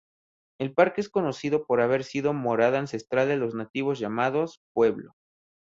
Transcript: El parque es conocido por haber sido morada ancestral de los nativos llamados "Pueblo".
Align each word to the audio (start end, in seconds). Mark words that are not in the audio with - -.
El 0.59 0.73
parque 0.73 0.99
es 1.01 1.09
conocido 1.09 1.67
por 1.67 1.79
haber 1.79 2.03
sido 2.03 2.33
morada 2.33 2.79
ancestral 2.79 3.27
de 3.27 3.35
los 3.37 3.53
nativos 3.53 3.99
llamados 3.99 4.59
"Pueblo". 4.73 5.13